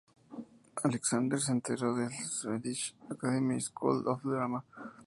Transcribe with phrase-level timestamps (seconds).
[0.81, 4.65] Alexander se entrenó en el "Swedish Academy School of Drama".